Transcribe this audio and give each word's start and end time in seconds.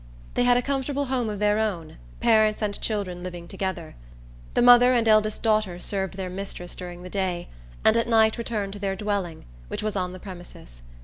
They 0.33 0.45
had 0.45 0.57
a 0.57 0.63
comfortable 0.63 1.05
home 1.13 1.29
of 1.29 1.37
their 1.37 1.59
own, 1.59 1.97
parents 2.21 2.63
and 2.63 2.81
children 2.81 3.21
living 3.21 3.47
together. 3.47 3.93
The 4.55 4.63
mother 4.63 4.93
and 4.95 5.07
eldest 5.07 5.43
daughter 5.43 5.77
served 5.77 6.17
their 6.17 6.27
mistress 6.27 6.73
during 6.75 7.03
the 7.03 7.09
day, 7.11 7.49
and 7.85 7.95
at 7.95 8.07
night 8.09 8.39
returned 8.39 8.73
to 8.73 8.79
their 8.79 8.95
dwelling, 8.95 9.45
which 9.67 9.83
was 9.83 9.95
on 9.95 10.11
the 10.11 10.19
premises. 10.19 10.81